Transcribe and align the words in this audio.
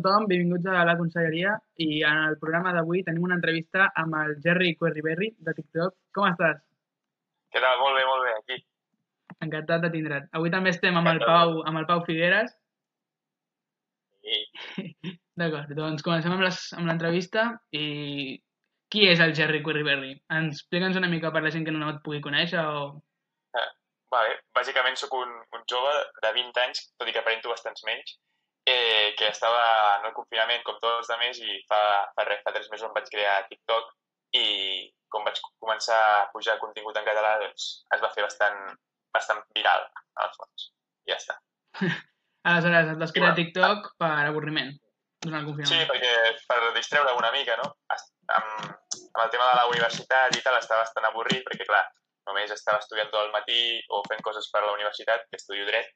tothom, 0.00 0.26
benvinguts 0.30 0.66
a 0.72 0.82
la 0.88 0.96
conselleria 0.98 1.54
i 1.84 2.00
en 2.06 2.18
el 2.30 2.36
programa 2.40 2.72
d'avui 2.76 3.04
tenim 3.06 3.24
una 3.28 3.36
entrevista 3.38 3.90
amb 4.02 4.16
el 4.22 4.34
Jerry 4.44 4.74
Querryberry 4.80 5.30
de 5.38 5.54
TikTok. 5.56 5.94
Com 6.16 6.26
estàs? 6.32 6.58
Què 7.52 7.62
tal? 7.62 7.78
Molt 7.82 7.98
bé, 7.98 8.04
molt 8.08 8.26
bé, 8.26 8.34
aquí. 8.40 8.58
Encantat 9.46 9.84
de 9.84 9.90
tindre't. 9.94 10.28
Avui 10.36 10.50
també 10.52 10.70
estem 10.74 10.96
amb 10.98 11.08
el 11.12 11.20
Pau, 11.24 11.60
amb 11.66 11.78
el 11.80 11.86
Pau 11.88 12.02
Figueres. 12.06 12.52
I, 14.24 14.40
D'acord, 15.40 15.70
doncs 15.76 16.02
comencem 16.04 16.32
amb 16.34 16.44
les- 16.44 16.72
amb 16.76 16.86
l'entrevista 16.90 17.46
i 17.72 17.84
qui 18.92 19.06
és 19.08 19.20
el 19.24 19.32
Jerry 19.38 19.62
Querryberry? 19.64 20.12
Ens 20.36 20.58
explica'ns 20.60 20.98
una 21.00 21.08
mica 21.08 21.30
per 21.32 21.42
la 21.44 21.52
gent 21.54 21.64
que 21.64 21.72
no 21.74 21.88
et 21.92 22.02
pugui 22.04 22.20
conèixer 22.24 22.60
o... 22.66 22.90
vale, 24.10 24.32
bàsicament 24.58 24.96
sóc 24.98 25.12
un, 25.14 25.30
un 25.54 25.60
jove 25.70 25.90
de 26.24 26.32
20 26.34 26.58
anys, 26.64 26.80
tot 26.98 27.06
i 27.08 27.12
que 27.14 27.20
aparento 27.22 27.48
bastants 27.52 27.84
menys, 27.86 28.16
eh, 28.70 29.14
que 29.18 29.28
estava 29.28 29.62
en 29.98 30.06
el 30.08 30.14
confinament 30.16 30.62
com 30.66 30.78
tots 30.82 30.98
els 31.00 31.10
altres 31.16 31.40
i 31.44 31.58
fa, 31.70 31.80
fa 32.16 32.26
res, 32.28 32.42
fa 32.46 32.52
tres 32.56 32.68
mesos 32.72 32.88
em 32.88 32.94
vaig 32.96 33.08
crear 33.12 33.36
TikTok 33.50 33.90
i 34.40 34.44
com 35.10 35.24
vaig 35.26 35.40
començar 35.58 35.98
a 36.20 36.26
pujar 36.34 36.58
contingut 36.62 36.96
en 37.00 37.06
català, 37.08 37.32
doncs 37.42 37.70
es 37.96 38.02
va 38.04 38.12
fer 38.14 38.22
bastant, 38.26 38.60
bastant 39.16 39.40
viral, 39.56 39.88
el 40.24 40.30
fons. 40.36 40.68
I 41.08 41.12
ja 41.12 41.18
està. 41.18 41.38
Aleshores, 42.50 42.92
et 42.94 43.00
vas 43.02 43.12
crear. 43.16 43.34
TikTok 43.36 43.90
per 44.00 44.12
avorriment 44.28 44.70
durant 45.20 45.42
el 45.42 45.48
Sí, 45.50 45.56
confinament. 45.56 45.90
perquè 45.90 46.12
per 46.48 46.60
distreure 46.76 47.16
una 47.18 47.32
mica, 47.34 47.56
no? 47.60 47.66
Amb, 47.92 48.70
amb 49.10 49.24
el 49.24 49.32
tema 49.34 49.48
de 49.50 49.56
la 49.58 49.66
universitat 49.72 50.36
i 50.38 50.44
tal 50.46 50.56
estava 50.60 50.84
bastant 50.86 51.08
avorrit, 51.10 51.42
perquè 51.48 51.66
clar, 51.68 51.82
només 52.30 52.54
estava 52.54 52.78
estudiant 52.80 53.10
tot 53.10 53.26
el 53.26 53.34
matí 53.34 53.58
o 53.90 54.00
fent 54.08 54.22
coses 54.24 54.46
per 54.54 54.62
a 54.62 54.68
la 54.68 54.76
universitat, 54.78 55.26
que 55.28 55.36
estudio 55.42 55.66
dret, 55.68 55.90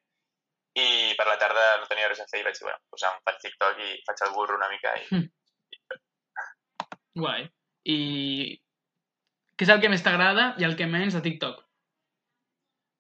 i 0.74 1.14
per 1.19 1.27
la 1.28 1.38
tarda 1.38 1.64
no 1.80 1.88
tenia 1.91 2.09
res 2.10 2.20
a 2.23 2.27
fer 2.30 2.41
i 2.41 2.46
vaig 2.46 2.56
dir, 2.59 2.66
bueno, 2.66 2.80
doncs 2.91 3.06
em 3.09 3.20
faig 3.28 3.41
TikTok 3.42 3.82
i 3.85 3.90
faig 4.09 4.23
el 4.26 4.35
burro 4.35 4.59
una 4.59 4.71
mica 4.73 4.95
i... 4.99 5.23
Guai. 7.23 7.46
I 7.95 7.99
què 9.54 9.66
és 9.68 9.71
el 9.71 9.82
que 9.82 9.90
més 9.93 10.02
t'agrada 10.02 10.49
i 10.59 10.66
el 10.66 10.74
que 10.79 10.90
menys 10.90 11.15
de 11.15 11.23
TikTok? 11.23 11.60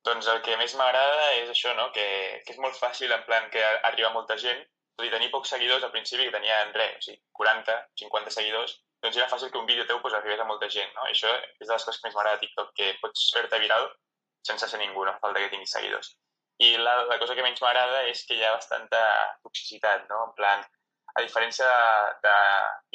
Doncs 0.06 0.28
el 0.30 0.40
que 0.46 0.58
més 0.60 0.74
m'agrada 0.78 1.28
és 1.40 1.50
això, 1.50 1.72
no? 1.74 1.88
Que, 1.96 2.06
que 2.46 2.54
és 2.54 2.60
molt 2.62 2.76
fàcil, 2.78 3.10
en 3.10 3.24
plan, 3.26 3.48
que 3.50 3.62
arriba 3.88 4.12
molta 4.14 4.36
gent, 4.38 4.60
tot 4.94 5.08
i 5.08 5.10
tenir 5.10 5.30
pocs 5.32 5.50
seguidors, 5.54 5.82
al 5.82 5.90
principi 5.94 6.28
que 6.28 6.34
tenia 6.34 6.60
res, 6.76 6.98
o 7.00 7.06
sigui, 7.06 7.22
40, 7.40 7.78
50 8.02 8.34
seguidors, 8.36 8.76
doncs 9.02 9.18
era 9.18 9.30
fàcil 9.32 9.50
que 9.50 9.58
un 9.58 9.66
vídeo 9.66 9.86
teu 9.88 9.98
pues, 10.04 10.14
arribés 10.14 10.40
a 10.40 10.46
molta 10.50 10.68
gent, 10.70 10.92
no? 10.94 11.08
I 11.08 11.16
això 11.16 11.32
és 11.40 11.66
de 11.66 11.72
les 11.72 11.86
coses 11.88 11.98
que 11.98 12.06
més 12.06 12.14
m'agrada 12.14 12.38
de 12.38 12.44
TikTok, 12.44 12.70
que 12.78 12.92
pots 13.00 13.26
fer-te 13.34 13.60
viral 13.64 13.88
sense 14.46 14.68
ser 14.68 14.78
ningú, 14.78 15.02
no 15.04 15.16
fa 15.16 15.24
falta 15.24 15.42
que 15.42 15.50
tinguis 15.56 15.72
seguidors. 15.72 16.12
I 16.62 16.76
la, 16.78 16.94
la 17.10 17.18
cosa 17.18 17.34
que 17.34 17.42
menys 17.42 17.62
m'agrada 17.62 18.04
és 18.10 18.22
que 18.28 18.36
hi 18.38 18.44
ha 18.46 18.54
bastanta 18.54 19.00
toxicitat, 19.42 20.04
no? 20.10 20.20
En 20.28 20.34
plan, 20.38 20.62
a 21.14 21.22
diferència 21.22 21.66
de, 21.66 22.28
de 22.28 22.34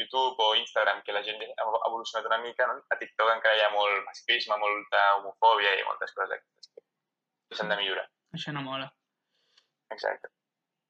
YouTube 0.03 0.43
o 0.43 0.55
Instagram, 0.59 1.01
que 1.05 1.15
la 1.15 1.23
gent 1.23 1.41
ha 1.43 1.67
evolucionat 1.87 2.27
una 2.27 2.39
mica, 2.43 2.67
no? 2.67 2.79
a 2.91 2.97
TikTok 2.99 3.31
encara 3.35 3.57
hi 3.57 3.65
ha 3.65 3.73
molt 3.75 4.03
masclisme, 4.07 4.57
molta 4.59 5.03
homofòbia 5.19 5.75
i 5.79 5.85
moltes 5.87 6.15
coses 6.15 6.43
que 6.69 7.57
s'han 7.57 7.71
de 7.71 7.79
millorar. 7.79 8.07
Això 8.35 8.53
no 8.55 8.63
mola. 8.65 8.89
Exacte. 9.95 10.31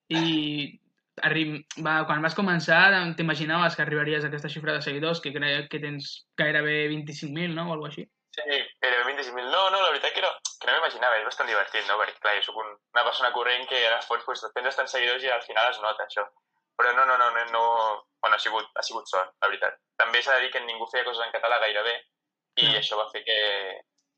I 0.10 0.80
arrim... 1.24 1.60
va, 1.86 2.02
quan 2.10 2.26
vas 2.26 2.36
començar 2.38 2.82
t'imaginaves 3.18 3.78
que 3.78 3.86
arribaries 3.86 4.26
a 4.26 4.32
aquesta 4.32 4.50
xifra 4.52 4.76
de 4.76 4.84
seguidors 4.86 5.22
que 5.22 5.34
crec 5.36 5.70
que 5.72 5.82
tens 5.84 6.12
gairebé 6.40 6.82
25.000, 6.92 7.54
no? 7.54 7.70
O 7.70 7.78
alguna 7.78 7.94
així. 7.94 8.08
Sí, 8.36 8.60
era 9.00 9.08
25.000. 9.08 9.50
No, 9.54 9.64
no, 9.74 9.82
la 9.82 9.94
veritat 9.94 10.14
que 10.16 10.22
no, 10.26 10.30
que 10.60 10.68
no 10.68 10.76
m'imaginava, 10.76 11.18
és 11.20 11.26
bastant 11.28 11.50
divertit, 11.50 11.88
no? 11.88 11.98
Perquè, 12.02 12.20
clar, 12.20 12.36
jo 12.38 12.46
sóc 12.50 12.62
un, 12.64 12.70
una 12.96 13.06
persona 13.08 13.32
corrent 13.36 13.66
que 13.72 13.82
al 13.88 14.04
fons 14.06 14.26
pues, 14.28 14.44
tens 14.54 14.70
bastants 14.70 14.96
seguidors 14.96 15.26
i 15.26 15.32
al 15.34 15.44
final 15.48 15.72
es 15.72 15.82
nota 15.84 16.06
això. 16.06 16.26
Però 16.80 16.94
no, 16.96 17.06
no, 17.08 17.18
no, 17.20 17.30
no, 17.36 17.46
no... 17.56 17.64
Bueno, 18.20 18.36
ha 18.36 18.44
sigut, 18.44 18.68
ha 18.76 18.84
sigut 18.84 19.08
sort, 19.08 19.32
la 19.42 19.48
veritat. 19.48 19.78
També 20.00 20.22
s'ha 20.24 20.38
de 20.38 20.46
dir 20.46 20.52
que 20.54 20.64
ningú 20.64 20.88
feia 20.92 21.06
coses 21.08 21.24
en 21.26 21.32
català 21.36 21.60
gairebé 21.64 21.96
i 22.60 22.66
Mm. 22.68 22.76
això 22.80 22.98
va 23.00 23.08
fer 23.12 23.24
que, 23.24 23.38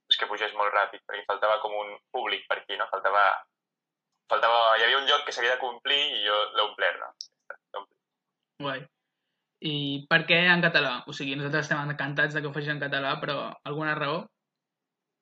pues, 0.07 0.17
que 0.17 0.27
pugés 0.29 0.53
molt 0.57 0.73
ràpid, 0.73 1.03
perquè 1.05 1.25
faltava 1.27 1.59
com 1.61 1.75
un 1.77 1.91
públic 2.11 2.47
per 2.49 2.57
aquí, 2.61 2.77
no? 2.77 2.87
Faltava... 2.89 3.25
faltava 4.31 4.77
hi 4.77 4.85
havia 4.85 4.97
un 4.97 5.07
lloc 5.09 5.25
que 5.25 5.33
s'havia 5.35 5.57
de 5.57 5.61
complir 5.61 5.99
i 6.15 6.23
jo 6.25 6.37
l'he 6.55 6.63
omplert, 6.63 6.99
no? 7.03 7.85
Guai. 8.61 8.85
I 9.61 9.73
per 10.09 10.23
què 10.29 10.37
en 10.49 10.61
català? 10.63 10.93
O 11.05 11.13
sigui, 11.13 11.35
nosaltres 11.37 11.67
estem 11.67 11.81
encantats 11.83 12.33
de 12.33 12.41
que 12.41 12.49
ho 12.49 12.53
facis 12.53 12.71
en 12.73 12.81
català, 12.81 13.17
però 13.21 13.51
alguna 13.69 13.93
raó? 13.97 14.23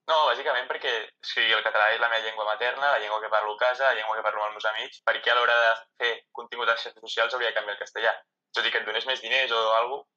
No, 0.09 0.16
bàsicament 0.25 0.66
perquè 0.70 0.92
o 1.06 1.28
sigui, 1.30 1.52
el 1.53 1.62
català 1.66 1.92
és 1.94 2.00
la 2.02 2.08
meva 2.09 2.24
llengua 2.25 2.46
materna, 2.47 2.92
la 2.96 3.00
llengua 3.02 3.20
que 3.22 3.30
parlo 3.30 3.53
a 3.53 3.59
casa, 3.62 3.92
la 3.92 3.97
llengua 4.00 4.16
que 4.18 4.24
parlo 4.25 4.42
amb 4.42 4.50
els 4.50 4.58
meus 4.58 4.70
amics, 4.72 5.02
perquè 5.06 5.30
a 5.31 5.36
l'hora 5.38 5.58
de 5.64 5.74
fer 6.02 6.12
contingut 6.34 6.70
a 6.70 6.74
les 6.74 6.81
xarxes 6.88 7.03
socials 7.06 7.36
hauria 7.38 7.52
de 7.52 7.58
canviar 7.59 7.75
el 7.78 7.84
castellà. 7.84 8.14
Tot 8.58 8.66
i 8.66 8.72
que 8.74 8.81
et 8.81 8.88
donés 8.88 9.06
més 9.06 9.22
diners 9.22 9.52
o 9.53 9.59
alguna 9.78 10.02
cosa, 10.02 10.09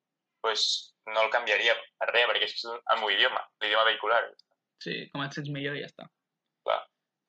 pues, 0.43 0.63
no 1.13 1.23
el 1.27 1.31
canviaria 1.35 1.75
per 2.01 2.09
res, 2.15 2.27
perquè 2.31 2.49
és 2.49 2.65
el 2.73 2.99
meu 3.03 3.11
idioma, 3.13 3.45
l'idioma 3.61 3.85
vehicular. 3.91 4.23
Sí, 4.83 4.97
com 5.13 5.23
et 5.27 5.37
sents 5.37 5.53
millor 5.53 5.77
i 5.77 5.85
ja 5.85 5.91
està. 5.93 6.09
Clar. 6.65 6.81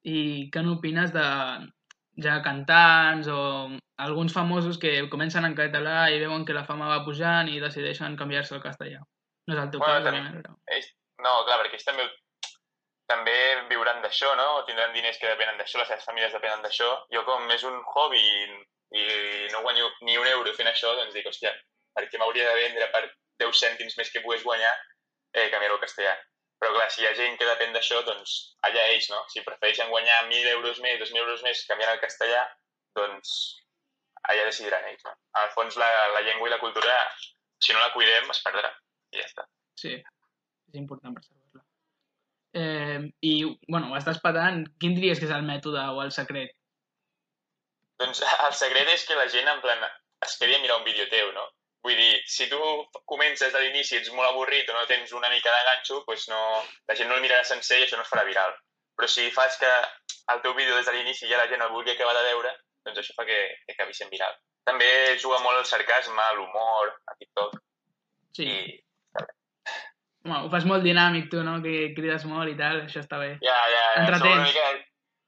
I 0.07 0.18
què 0.53 0.63
n'opines 0.63 1.12
de 1.13 1.25
ja 2.24 2.40
cantants 2.45 3.28
o 3.28 3.41
alguns 4.07 4.34
famosos 4.34 4.80
que 4.81 4.95
comencen 5.12 5.45
en 5.45 5.56
català 5.57 6.07
i 6.13 6.19
veuen 6.24 6.45
que 6.47 6.56
la 6.56 6.63
fama 6.66 6.88
va 6.90 7.03
pujant 7.06 7.50
i 7.51 7.59
decideixen 7.62 8.16
canviar-se 8.18 8.56
al 8.56 8.63
castellà? 8.63 9.03
No 9.47 9.56
és 9.57 9.62
el 9.62 9.69
teu 9.74 9.81
Bueno, 9.84 10.00
cas, 10.00 10.03
també- 10.07 10.41
però... 10.41 10.56
Ells, 10.78 10.90
no, 11.19 11.31
clar, 11.45 11.59
perquè 11.62 11.78
ells 11.80 11.85
també, 11.91 12.07
també 13.13 13.38
viuran 13.69 14.01
d'això, 14.03 14.34
no? 14.40 14.47
Tindran 14.68 14.94
diners 14.96 15.19
que 15.22 15.29
depenen 15.29 15.59
d'això, 15.62 15.79
les 15.79 15.90
seves 15.91 16.07
famílies 16.09 16.34
depenen 16.34 16.63
d'això. 16.66 16.90
Jo, 17.13 17.24
com 17.29 17.51
és 17.56 17.66
un 17.69 17.79
hobby 17.94 18.22
i, 18.22 18.59
i 19.00 19.06
no 19.53 19.62
guanyo 19.66 19.90
ni 20.07 20.18
un 20.18 20.29
euro 20.34 20.53
fent 20.57 20.69
això, 20.72 20.94
doncs 20.97 21.16
dic, 21.16 21.29
hòstia, 21.29 21.53
per 21.94 22.07
què 22.09 22.19
m'hauria 22.19 22.50
de 22.50 22.59
vendre 22.62 22.90
per 22.96 23.03
10 23.44 23.63
cèntims 23.66 23.97
més 24.00 24.12
que 24.13 24.22
pogués 24.25 24.46
guanyar 24.47 24.72
eh, 24.74 25.50
canviar-ho 25.53 25.81
castellà? 25.81 26.16
Però 26.62 26.72
clar, 26.78 26.88
si 26.96 27.03
hi 27.03 27.07
ha 27.09 27.16
gent 27.18 27.38
que 27.40 27.47
depèn 27.50 27.74
d'això, 27.75 28.00
doncs 28.07 28.35
allà 28.68 28.85
ells, 28.94 29.09
no? 29.12 29.19
Si 29.34 29.44
prefereixen 29.45 29.91
guanyar 29.91 30.22
1.000 30.30 30.53
euros 30.56 30.80
més, 30.85 31.00
2.000 31.01 31.25
euros 31.25 31.44
més 31.44 31.66
canviant 31.69 31.91
al 31.91 32.01
castellà, 32.03 32.45
doncs 32.97 33.34
allà 34.31 34.47
decidiran 34.47 34.88
ells, 34.88 35.03
no? 35.03 35.16
Al 35.41 35.51
fons, 35.57 35.78
la, 35.81 35.90
la 36.16 36.24
llengua 36.24 36.47
i 36.47 36.56
la 36.56 36.62
cultura, 36.63 36.95
si 37.59 37.75
no 37.75 37.84
la 37.84 37.91
cuidem, 37.95 38.31
es 38.31 38.41
perdrà. 38.45 38.72
I 39.13 39.22
ja 39.22 39.28
està. 39.28 39.47
Sí, 39.80 39.97
és 40.72 40.80
important 40.80 41.18
preservar-la. 41.18 41.43
Eh, 42.53 43.00
I, 43.25 43.34
bueno, 43.68 43.90
ho 43.90 43.97
estàs 43.97 44.22
patant. 44.24 44.64
Quin 44.81 44.96
diries 44.97 45.19
que 45.19 45.28
és 45.30 45.34
el 45.36 45.46
mètode 45.47 45.81
o 45.94 46.02
el 46.03 46.14
secret? 46.16 46.53
Doncs 48.02 48.22
el 48.47 48.56
secret 48.59 48.94
és 48.94 49.06
que 49.09 49.18
la 49.19 49.30
gent 49.34 49.50
en 49.50 49.62
plan 49.64 49.84
es 50.24 50.38
quedi 50.40 50.56
a 50.56 50.62
mirar 50.63 50.80
un 50.80 50.88
vídeo 50.88 51.09
teu, 51.12 51.31
no? 51.36 51.47
Vull 51.84 51.97
dir, 52.00 52.13
si 52.31 52.47
tu 52.47 52.59
comences 53.12 53.52
de 53.52 53.59
l'inici 53.59 53.97
ets 53.97 54.12
molt 54.16 54.30
avorrit 54.30 54.69
o 54.72 54.78
no 54.78 54.86
tens 54.88 55.12
una 55.18 55.31
mica 55.34 55.52
de 55.52 55.66
ganxo, 55.69 56.00
doncs 56.08 56.30
no, 56.31 56.40
la 56.88 56.96
gent 56.96 57.12
no 57.12 57.18
el 57.18 57.25
mirarà 57.25 57.44
sencer 57.50 57.81
i 57.81 57.88
això 57.88 58.00
no 58.00 58.06
es 58.06 58.13
farà 58.13 58.24
viral. 58.30 58.56
Però 58.96 59.09
si 59.09 59.28
fas 59.36 59.58
que 59.59 59.74
el 60.31 60.40
teu 60.46 60.56
vídeo 60.56 60.78
des 60.78 60.88
de 60.88 60.96
l'inici 60.96 61.28
ja 61.28 61.42
la 61.42 61.50
gent 61.52 61.66
el 61.66 61.74
vulgui 61.74 61.92
acabar 61.92 62.16
de 62.16 62.24
veure, 62.30 62.56
doncs 62.88 63.02
això 63.02 63.18
fa 63.18 63.28
que, 63.28 63.42
que 63.66 63.75
acabi 63.75 63.97
sent 63.97 64.13
viral. 64.13 64.38
També 64.69 64.88
juga 65.19 65.42
molt 65.44 65.59
el 65.59 65.68
sarcasme, 65.68 66.30
l'humor, 66.38 66.96
a 67.12 67.18
TikTok, 67.19 67.59
Sí, 68.34 68.46
i 68.50 68.80
bueno, 70.23 70.45
ho 70.45 70.50
fas 70.51 70.66
molt 70.66 70.84
dinàmic 70.84 71.29
tu, 71.31 71.44
no? 71.44 71.57
Que 71.63 71.94
crides 71.97 72.25
molt 72.29 72.50
i 72.51 72.57
tal, 72.59 72.81
això 72.88 73.00
està 73.03 73.19
bé. 73.19 73.38
ja, 73.44 73.57
ja, 73.75 73.84
ja, 73.95 74.01
Entretens. 74.03 74.47
mica... 74.50 74.72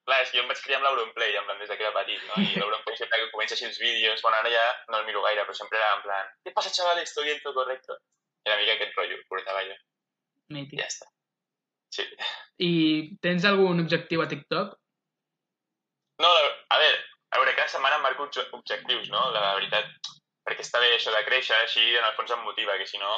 Clar, 0.06 0.20
és 0.22 0.30
que 0.30 0.38
jo 0.38 0.44
em 0.44 0.50
vaig 0.52 0.60
criar 0.62 0.78
amb 0.78 0.86
l'Auronplay, 0.86 1.32
en 1.34 1.46
plan, 1.48 1.58
des 1.58 1.70
de 1.72 1.76
que 1.80 1.84
era 1.84 1.94
petit, 1.96 2.22
no? 2.30 2.36
I 2.38 2.60
l'Auronplay 2.62 2.98
sempre 3.00 3.18
que 3.24 3.32
comença 3.32 3.56
així 3.56 3.66
els 3.66 3.80
vídeos, 3.82 4.22
bueno, 4.22 4.38
ara 4.38 4.52
ja 4.54 4.66
no 4.92 5.00
el 5.00 5.06
miro 5.08 5.24
gaire, 5.24 5.42
però 5.48 5.56
sempre 5.58 5.80
era 5.80 5.96
en 5.96 6.04
plan, 6.04 6.28
¿qué 6.46 6.52
pasa, 6.54 6.70
chavales? 6.70 7.10
¿Estoy 7.10 7.26
bien, 7.26 7.40
todo 7.42 7.56
correcto? 7.64 7.98
Era 8.46 8.54
una 8.56 8.62
mica 8.62 8.74
aquest 8.78 8.94
rotllo, 9.00 9.18
portava 9.28 9.64
jo. 9.66 9.74
Mític. 10.54 10.78
ja 10.80 10.86
està. 10.92 11.10
Sí. 11.90 12.06
I 12.62 12.72
tens 13.26 13.46
algun 13.50 13.82
objectiu 13.82 14.22
a 14.22 14.28
TikTok? 14.30 14.76
No, 16.22 16.30
a 16.30 16.78
veure, 16.80 17.00
a 17.34 17.40
veure, 17.42 17.56
cada 17.58 17.68
setmana 17.74 17.98
em 17.98 18.06
marco 18.06 18.28
obje- 18.30 18.46
objectius, 18.54 19.10
no? 19.10 19.24
La 19.34 19.56
veritat, 19.58 19.90
perquè 20.46 20.62
està 20.64 20.80
bé 20.86 20.94
això 20.96 21.12
de 21.18 21.24
créixer, 21.26 21.58
així 21.66 21.82
en 21.98 22.06
el 22.06 22.14
fons 22.20 22.30
em 22.32 22.46
motiva, 22.46 22.78
que 22.78 22.86
si 22.88 23.02
no 23.02 23.10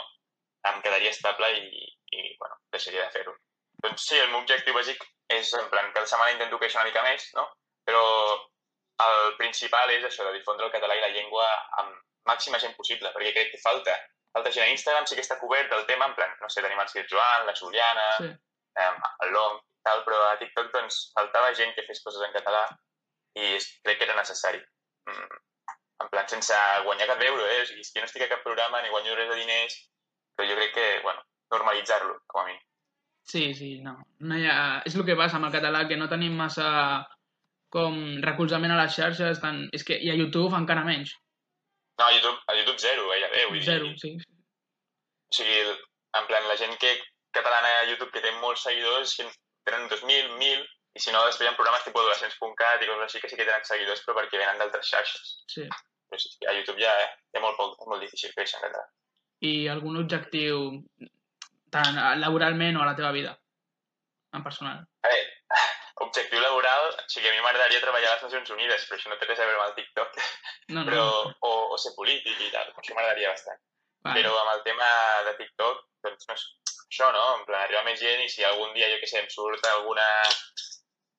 em 0.72 0.82
quedaria 0.82 1.10
estable 1.14 1.50
i, 1.60 1.86
i 2.18 2.36
bueno, 2.40 2.58
deixaria 2.72 3.06
de 3.06 3.12
fer-ho. 3.12 3.36
Doncs 3.84 4.08
sí, 4.10 4.18
el 4.18 4.30
meu 4.32 4.42
objectiu 4.42 4.74
bàsic 4.74 5.04
és, 5.30 5.54
en 5.54 5.70
plan, 5.70 5.92
cada 5.94 6.08
setmana 6.10 6.34
intento 6.34 6.58
créixer 6.60 6.80
una 6.82 6.90
mica 6.90 7.04
més, 7.06 7.30
no? 7.38 7.46
Però 7.86 8.04
el 9.06 9.36
principal 9.38 9.92
és 9.94 10.04
això, 10.08 10.26
de 10.26 10.34
difondre 10.40 10.66
el 10.66 10.74
català 10.74 10.96
i 10.98 11.02
la 11.04 11.12
llengua 11.14 11.46
amb 11.82 11.96
màxima 12.28 12.60
gent 12.60 12.74
possible, 12.76 13.12
perquè 13.14 13.34
crec 13.36 13.52
que 13.54 13.62
falta. 13.64 13.94
Falta 14.34 14.52
gent 14.52 14.66
a 14.68 14.74
Instagram, 14.74 15.06
sí 15.08 15.16
que 15.16 15.24
està 15.24 15.38
cobert 15.40 15.72
el 15.74 15.86
tema, 15.86 16.10
en 16.10 16.16
plan, 16.18 16.34
no 16.42 16.50
sé, 16.50 16.62
tenim 16.62 16.80
el 16.82 16.90
Sir 16.90 17.06
Joan, 17.10 17.46
la 17.48 17.56
Juliana, 17.56 18.08
Sí. 18.18 18.32
eh, 18.82 18.94
el 19.26 19.32
Long, 19.34 19.62
tal, 19.84 20.04
però 20.06 20.24
a 20.28 20.38
TikTok 20.38 20.72
doncs, 20.74 21.12
faltava 21.16 21.54
gent 21.56 21.74
que 21.76 21.86
fes 21.88 22.02
coses 22.04 22.22
en 22.26 22.34
català 22.34 22.66
i 23.38 23.58
crec 23.86 23.98
que 24.00 24.04
era 24.10 24.16
necessari. 24.18 24.60
Mm, 25.08 25.38
en 26.04 26.10
plan, 26.10 26.28
sense 26.30 26.58
guanyar 26.84 27.08
cap 27.08 27.22
euro, 27.22 27.46
eh? 27.48 27.62
O 27.62 27.66
sigui, 27.66 27.82
és 27.82 27.92
que 27.94 28.02
no 28.02 28.10
estic 28.10 28.26
a 28.26 28.30
cap 28.34 28.44
programa 28.44 28.82
ni 28.82 28.90
guanyo 28.90 29.16
res 29.16 29.30
de 29.30 29.36
diners, 29.40 29.78
però 30.38 30.48
jo 30.50 30.56
crec 30.60 30.74
que, 30.78 30.88
bueno, 31.04 31.24
normalitzar-lo, 31.52 32.20
com 32.30 32.44
a 32.44 32.48
mínim. 32.48 32.64
Sí, 33.28 33.44
sí, 33.58 33.70
no. 33.84 33.98
no 34.24 34.38
hi 34.40 34.46
ha... 34.48 34.58
És 34.88 34.96
el 34.96 35.04
que 35.08 35.18
passa 35.20 35.36
amb 35.40 35.50
el 35.50 35.56
català, 35.58 35.82
que 35.90 35.98
no 36.00 36.08
tenim 36.08 36.38
massa 36.40 36.68
com 37.74 37.98
recolzament 38.24 38.72
a 38.72 38.78
les 38.80 38.94
xarxes, 38.96 39.42
tant... 39.44 39.66
és 39.76 39.84
que 39.84 39.98
i 40.00 40.12
a 40.14 40.16
YouTube 40.16 40.56
encara 40.56 40.86
menys. 40.88 41.12
No, 42.00 42.06
a 42.06 42.14
YouTube, 42.14 42.40
a 42.48 42.56
YouTube 42.56 42.80
zero, 42.80 43.10
gairebé, 43.10 43.46
vull 43.50 43.64
Zero, 43.66 43.90
dir. 43.92 44.00
sí. 44.00 44.14
O 45.28 45.36
sigui, 45.36 45.58
en 46.22 46.28
plan, 46.30 46.46
la 46.48 46.56
gent 46.62 46.78
que 46.80 46.94
catalana 47.36 47.74
a 47.82 47.88
YouTube 47.90 48.14
que 48.14 48.22
té 48.24 48.32
molts 48.40 48.64
seguidors, 48.64 49.16
que 49.18 49.26
tenen 49.68 49.90
2.000, 49.92 50.38
1.000, 50.38 50.64
i 50.96 51.02
si 51.04 51.12
no, 51.12 51.26
després 51.26 51.48
hi 51.48 51.52
ha 51.52 51.58
programes 51.58 51.84
tipus 51.84 52.06
adolescents.cat 52.06 52.86
i 52.86 52.88
coses 52.88 53.04
així 53.10 53.20
que 53.22 53.30
sí 53.34 53.36
que 53.36 53.50
tenen 53.50 53.66
seguidors, 53.68 54.06
però 54.06 54.16
perquè 54.22 54.40
venen 54.40 54.62
d'altres 54.62 54.88
xarxes. 54.94 55.36
sí. 55.52 55.68
Però 56.08 56.22
sí, 56.24 56.30
a 56.48 56.54
YouTube 56.56 56.80
ja 56.80 56.94
eh, 57.04 57.08
té 57.36 57.42
molt 57.44 57.58
poc, 57.60 57.74
és 57.82 57.88
molt 57.92 58.00
difícil 58.06 58.32
créixer 58.32 58.62
en 58.62 58.70
català. 58.70 58.86
I 59.46 59.68
algun 59.70 60.00
objectiu 60.02 60.70
tant 61.74 61.98
laboralment 62.22 62.78
o 62.78 62.82
a 62.84 62.88
la 62.90 62.96
teva 62.98 63.12
vida, 63.14 63.36
en 64.34 64.44
personal? 64.44 64.80
A 65.06 65.12
veure, 65.12 65.34
objectiu 66.06 66.42
laboral, 66.42 66.90
o 66.94 67.10
sigui, 67.12 67.30
a 67.30 67.34
mi 67.36 67.44
m'agradaria 67.46 67.84
treballar 67.84 68.12
a 68.12 68.16
les 68.16 68.26
Nacions 68.28 68.54
Unides, 68.56 68.88
però 68.88 68.98
això 68.98 69.12
no 69.12 69.18
té 69.20 69.30
res 69.30 69.42
a 69.42 69.50
veure 69.50 69.62
amb 69.62 69.70
el 69.70 69.76
TikTok, 69.82 70.22
No, 70.70 70.82
no. 70.82 70.86
però, 70.90 71.06
o, 71.50 71.52
o 71.74 71.78
ser 71.82 71.94
polític 71.98 72.40
i 72.48 72.54
tal, 72.54 72.72
això 72.74 72.96
m'agradaria 72.96 73.34
bastant. 73.36 73.62
Vale. 74.06 74.22
Però 74.22 74.34
amb 74.40 74.54
el 74.56 74.64
tema 74.66 74.90
de 75.28 75.36
TikTok, 75.42 75.84
doncs 76.06 76.28
no 76.30 76.38
és 76.38 76.48
això, 76.88 77.12
no? 77.14 77.24
En 77.40 77.46
plan, 77.48 77.64
arribar 77.66 77.86
més 77.88 78.00
gent 78.00 78.24
i 78.24 78.30
si 78.32 78.46
algun 78.48 78.74
dia, 78.78 78.90
jo 78.94 79.00
què 79.02 79.10
sé, 79.10 79.22
em 79.22 79.30
surt 79.34 79.66
alguna 79.74 80.06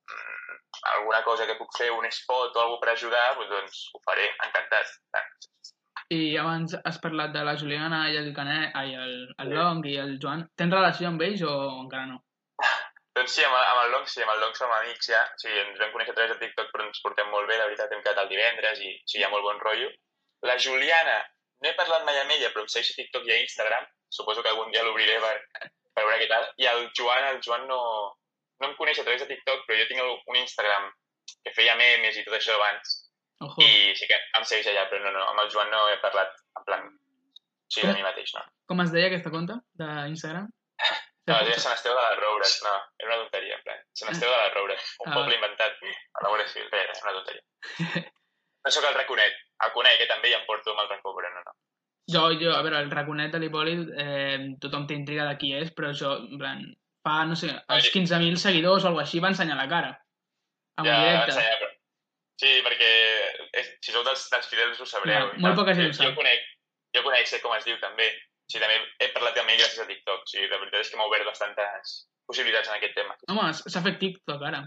mm, 0.09 0.59
alguna 0.94 1.23
cosa 1.26 1.47
que 1.47 1.59
puc 1.59 1.75
fer, 1.76 1.91
un 1.93 2.06
spot 2.11 2.56
o 2.56 2.62
alguna 2.64 2.81
per 2.82 2.94
ajudar, 2.94 3.26
doncs, 3.37 3.50
doncs 3.53 3.82
ho 3.94 4.03
faré, 4.06 4.29
encantat. 4.47 4.94
I 6.11 6.37
abans 6.41 6.73
has 6.89 6.99
parlat 7.05 7.33
de 7.35 7.43
la 7.45 7.53
Juliana 7.61 8.07
i 8.09 8.17
el 8.17 8.31
Canet, 8.37 8.71
ai, 8.75 8.95
el, 8.97 9.15
el 9.39 9.49
Sí. 9.51 9.55
Long 9.55 9.83
i 9.87 9.97
el 10.01 10.15
Joan. 10.23 10.47
Tens 10.57 10.73
relació 10.73 11.09
amb 11.09 11.21
ells 11.27 11.43
o 11.45 11.53
encara 11.83 12.07
no? 12.09 12.23
Doncs 13.19 13.35
sí, 13.35 13.43
amb, 13.45 13.55
el- 13.59 13.67
amb 13.73 13.81
el 13.85 13.91
Long, 13.93 14.07
sí, 14.09 14.23
amb 14.23 14.33
el 14.33 14.41
Long 14.41 14.55
som 14.57 14.71
amics 14.73 15.09
ja. 15.11 15.21
O 15.35 15.41
sigui, 15.43 15.59
ens 15.67 15.79
vam 15.83 15.91
conèixer 15.93 16.13
a 16.15 16.17
través 16.17 16.33
de 16.33 16.39
TikTok, 16.47 16.71
però 16.73 16.87
ens 16.87 17.01
portem 17.05 17.29
molt 17.35 17.49
bé, 17.51 17.59
la 17.59 17.67
veritat, 17.67 17.93
hem 17.93 18.01
quedat 18.05 18.23
el 18.23 18.29
divendres 18.31 18.81
i 18.81 18.93
sí, 19.05 19.19
hi 19.19 19.25
ha 19.27 19.31
molt 19.33 19.43
bon 19.45 19.59
rotllo. 19.61 19.91
La 20.49 20.57
Juliana, 20.57 21.19
no 21.61 21.69
he 21.69 21.75
parlat 21.75 22.05
mai 22.07 22.21
amb 22.23 22.31
ella, 22.37 22.51
però 22.55 22.63
em 22.65 22.71
segueix 22.73 22.93
a 22.95 22.97
TikTok 23.03 23.27
i 23.27 23.33
a 23.35 23.41
Instagram. 23.43 23.85
Suposo 24.09 24.43
que 24.43 24.49
algun 24.49 24.71
dia 24.73 24.85
l'obriré 24.87 25.19
per, 25.21 25.35
per 25.93 26.05
veure 26.07 26.21
què 26.23 26.29
tal. 26.31 26.47
I 26.63 26.71
el 26.73 26.87
Joan, 26.97 27.27
el 27.35 27.43
Joan 27.45 27.67
no, 27.69 27.81
no 28.63 28.71
em 28.71 28.77
coneix 28.79 29.01
a 29.03 29.05
través 29.05 29.21
de 29.21 29.29
TikTok, 29.35 29.67
però 29.67 29.77
jo 29.83 29.89
tinc 29.91 30.01
un 30.33 30.37
Instagram 30.41 30.89
que 31.45 31.53
feia 31.59 31.75
memes 31.77 32.17
i 32.17 32.25
tot 32.25 32.39
això 32.39 32.55
abans. 32.57 32.98
Ojo. 33.40 33.62
I 33.62 33.94
sí 33.99 34.06
que 34.11 34.17
em 34.38 34.44
segueix 34.44 34.67
allà, 34.73 34.87
però 34.90 35.05
no, 35.05 35.12
no, 35.14 35.25
amb 35.31 35.43
el 35.44 35.50
Joan 35.52 35.70
no 35.70 35.85
he 35.93 35.99
parlat 36.02 36.32
en 36.58 36.64
plan... 36.67 36.88
Sí, 37.69 37.82
de 37.85 37.93
mi 37.93 38.02
mateix, 38.02 38.31
no. 38.35 38.40
Com 38.67 38.81
es 38.81 38.90
deia 38.94 39.11
aquesta 39.11 39.31
compte 39.31 39.58
d'Instagram? 39.79 40.46
No, 41.29 41.35
es 41.37 41.44
deia 41.50 41.58
Sant 41.61 41.75
Esteu 41.76 41.93
de 41.93 42.00
les 42.06 42.17
Roures, 42.23 42.55
no, 42.64 42.73
era 42.96 43.11
una 43.11 43.19
tonteria, 43.26 43.58
en 43.58 43.64
plan. 43.67 43.82
Sant 44.00 44.14
Esteu 44.14 44.31
de 44.32 44.38
les 44.40 44.55
Roures, 44.55 44.87
un 45.05 45.11
Ah. 45.12 45.17
poble 45.19 45.37
inventat 45.37 45.76
a 45.85 46.23
la 46.25 46.31
Guàrdia 46.32 46.49
Civil, 46.49 46.70
era 46.73 46.96
una 47.02 47.12
tonteria. 47.19 47.44
No 48.64 48.73
sóc 48.75 48.85
el 48.88 48.96
raconet, 48.96 49.37
el 49.67 49.73
conec, 49.76 49.99
que 50.00 50.06
també 50.11 50.32
ja 50.32 50.40
em 50.40 50.46
porto 50.49 50.73
amb 50.73 50.81
el 50.82 50.88
racó, 50.94 51.12
però 51.19 51.29
no, 51.35 51.43
no. 51.44 51.52
Jo, 52.08 52.25
jo, 52.40 52.55
a 52.56 52.62
veure, 52.64 52.81
el 52.81 52.90
raconet 52.90 53.31
de 53.37 53.38
l'Hipòlit, 53.43 53.93
eh, 54.00 54.38
tothom 54.64 54.87
té 54.88 54.96
intriga 54.96 55.29
de 55.29 55.37
qui 55.40 55.52
és, 55.61 55.70
però 55.76 55.93
això, 55.93 56.14
en 56.25 56.38
plan, 56.40 56.64
fa, 57.05 57.20
no 57.29 57.37
sé, 57.37 57.52
els 57.76 57.93
15.000 57.93 58.40
seguidors 58.40 58.85
o 58.85 58.88
alguna 58.88 59.05
així 59.05 59.20
va 59.20 59.29
ensenyar 59.35 59.56
la 59.61 59.69
cara. 59.69 59.93
En 60.81 60.88
ja 60.88 60.96
directe. 61.05 61.35
ensenyar. 61.37 61.58
Sí, 62.38 62.50
perquè 62.62 62.88
és, 63.58 63.70
si 63.82 63.94
sou 63.94 64.05
dels, 64.06 64.25
dels 64.31 64.49
fidels 64.50 64.81
ho 64.81 64.87
sabreu. 64.87 65.31
Ja, 65.32 65.43
molt 65.43 65.58
poca 65.58 65.75
gent 65.75 65.90
ho 65.90 66.06
jo, 66.06 66.12
conec, 66.14 66.44
jo 66.94 67.02
conec, 67.06 67.26
sé 67.31 67.40
com 67.43 67.55
es 67.56 67.67
diu 67.67 67.79
també. 67.82 68.08
Sí, 68.49 68.61
també 68.62 68.79
he 69.02 69.11
parlat 69.12 69.40
amb 69.40 69.50
ell 69.52 69.58
gràcies 69.61 69.82
a 69.82 69.88
TikTok. 69.88 70.23
Sí, 70.31 70.44
la 70.46 70.61
veritat 70.61 70.85
és 70.85 70.93
que 70.93 71.00
m'ha 71.00 71.08
obert 71.11 71.26
bastantes 71.29 71.96
possibilitats 72.29 72.70
en 72.70 72.76
aquest 72.76 72.94
tema. 72.96 73.17
Home, 73.32 73.49
s'ha 73.58 73.82
fet 73.85 73.99
TikTok 74.00 74.44
ara. 74.50 74.62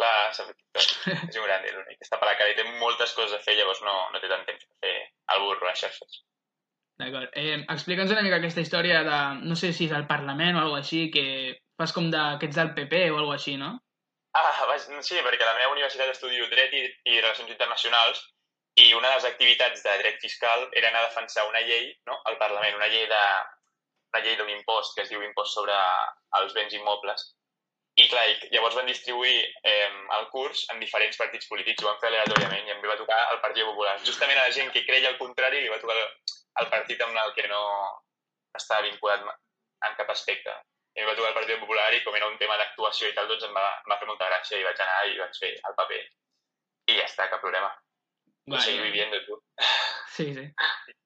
Clar, 0.00 0.16
s'ha 0.34 0.48
fet 0.48 0.58
TikTok. 0.58 1.06
és 1.28 1.38
un 1.38 1.46
gran, 1.46 1.68
l'únic. 1.76 2.02
Està 2.02 2.18
per 2.18 2.28
la 2.28 2.36
cara 2.40 2.52
i 2.52 2.58
té 2.58 2.66
moltes 2.82 3.14
coses 3.16 3.36
a 3.36 3.40
fer, 3.44 3.54
llavors 3.60 3.84
no, 3.86 3.94
no 4.10 4.20
té 4.20 4.32
tant 4.32 4.44
temps 4.48 4.66
per 4.66 4.88
fer 4.88 4.96
el 5.36 5.46
burro 5.46 5.70
a 5.70 5.76
xarxes. 5.78 6.20
D'acord. 7.00 7.30
Eh, 7.38 7.62
Explica'ns 7.72 8.12
una 8.12 8.24
mica 8.26 8.40
aquesta 8.40 8.64
història 8.64 9.04
de, 9.06 9.20
no 9.48 9.56
sé 9.56 9.70
si 9.76 9.86
és 9.86 9.94
al 9.96 10.08
Parlament 10.10 10.58
o 10.58 10.64
alguna 10.64 10.82
així, 10.82 11.06
que 11.14 11.24
fas 11.80 11.94
com 11.96 12.10
de, 12.12 12.24
que 12.40 12.50
ets 12.50 12.58
del 12.58 12.74
PP 12.76 13.06
o 13.12 13.20
alguna 13.22 13.38
així, 13.38 13.56
no? 13.60 13.78
Ah, 14.32 14.64
vaig, 14.70 14.84
sí, 15.02 15.18
perquè 15.26 15.42
a 15.42 15.50
la 15.50 15.58
meva 15.58 15.72
universitat 15.74 16.12
estudio 16.12 16.46
Dret 16.52 16.74
i, 16.76 16.84
i 17.10 17.20
Relacions 17.20 17.50
Internacionals 17.50 18.22
i 18.78 18.92
una 18.94 19.08
de 19.08 19.16
les 19.16 19.26
activitats 19.26 19.82
de 19.82 19.96
dret 19.98 20.20
fiscal 20.22 20.68
era 20.78 20.88
anar 20.88 21.02
a 21.02 21.08
defensar 21.08 21.48
una 21.48 21.60
llei 21.66 21.90
no, 22.06 22.20
al 22.30 22.38
Parlament, 22.38 22.76
una 22.78 22.88
llei 22.92 23.06
de 23.10 23.24
una 24.12 24.22
llei 24.24 24.36
d'un 24.38 24.50
impost 24.50 24.94
que 24.94 25.02
es 25.02 25.10
diu 25.10 25.22
impost 25.22 25.54
sobre 25.58 25.74
els 26.38 26.54
béns 26.54 26.74
immobles. 26.78 27.26
I 27.98 28.06
clar, 28.10 28.24
i 28.30 28.50
llavors 28.54 28.76
van 28.78 28.88
distribuir 28.88 29.34
eh, 29.66 29.90
el 30.16 30.26
curs 30.34 30.62
en 30.72 30.80
diferents 30.82 31.18
partits 31.18 31.50
polítics, 31.50 31.82
ho 31.82 31.90
van 31.90 31.98
fer 32.02 32.10
aleatòriament 32.10 32.66
i 32.68 32.74
em 32.74 32.82
va 32.86 32.98
tocar 32.98 33.18
el 33.34 33.40
Partit 33.42 33.66
Popular. 33.66 33.96
Justament 34.06 34.38
a 34.38 34.46
la 34.48 34.54
gent 34.56 34.70
que 34.74 34.84
creia 34.86 35.10
el 35.10 35.18
contrari 35.18 35.62
li 35.62 35.72
va 35.72 35.80
tocar 35.82 35.98
el, 35.98 36.06
el 36.62 36.70
partit 36.74 37.02
amb 37.06 37.18
el 37.24 37.34
que 37.36 37.46
no 37.50 37.62
estava 38.56 38.86
vinculat 38.86 39.26
en 39.26 39.98
cap 39.98 40.14
aspecte. 40.14 40.54
I 40.96 41.02
em 41.02 41.06
va 41.06 41.14
tocar 41.14 41.30
el 41.30 41.36
Partit 41.36 41.60
Popular 41.62 41.90
i 41.94 42.00
com 42.04 42.16
era 42.18 42.28
un 42.30 42.38
tema 42.40 42.56
d'actuació 42.58 43.10
i 43.10 43.14
tal, 43.14 43.28
doncs 43.30 43.46
em 43.46 43.54
va, 43.54 43.66
em 43.82 43.92
va 43.92 43.98
fer 44.00 44.08
molta 44.08 44.30
gràcia 44.30 44.58
i 44.58 44.66
vaig 44.66 44.80
anar 44.82 45.04
i 45.06 45.20
vaig 45.20 45.38
fer 45.42 45.52
el 45.54 45.76
paper. 45.78 46.00
I 46.90 46.96
ja 46.98 47.06
està, 47.06 47.28
cap 47.30 47.44
problema. 47.44 47.70
Vale. 48.50 48.62
seguir 48.64 48.82
vivint, 48.82 49.14
tu. 49.26 49.36
Sí, 50.10 50.32
sí. 50.34 50.46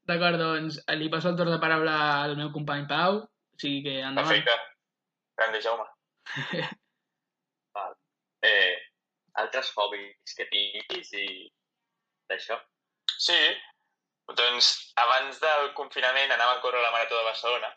D'acord, 0.08 0.38
doncs 0.40 0.78
li 0.96 1.10
passo 1.12 1.30
el 1.30 1.36
torn 1.36 1.52
de 1.52 1.60
paraula 1.60 1.96
al 2.22 2.38
meu 2.38 2.50
company 2.54 2.86
Pau, 2.88 3.20
o 3.24 3.60
sigui 3.60 3.82
que 3.84 3.98
endavant. 4.00 4.32
Perfecte. 4.32 4.56
Grande, 5.40 5.60
Jaume. 5.66 5.86
Eh, 8.44 8.76
altres 9.40 9.70
hobbies 9.72 10.34
que 10.36 10.44
tinguis 10.50 11.12
i 11.16 11.28
d'això. 12.28 12.58
Sí, 13.08 13.38
doncs 14.36 14.68
abans 15.00 15.38
del 15.40 15.70
confinament 15.78 16.34
anava 16.34 16.58
a 16.58 16.60
córrer 16.60 16.82
la 16.82 16.90
Marató 16.92 17.16
de 17.16 17.24
Barcelona. 17.30 17.70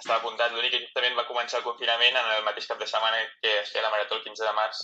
Estava 0.00 0.18
apuntat, 0.20 0.52
l'únic 0.54 0.72
que 0.74 0.80
justament 0.82 1.14
va 1.18 1.26
començar 1.28 1.60
el 1.60 1.66
confinament 1.66 2.16
en 2.18 2.30
el 2.36 2.46
mateix 2.46 2.66
cap 2.70 2.80
de 2.80 2.88
setmana 2.90 3.20
que 3.42 3.52
es 3.60 3.70
feia 3.72 3.84
la 3.84 3.92
Marató 3.92 4.18
el 4.18 4.24
15 4.24 4.46
de 4.48 4.54
març 4.56 4.80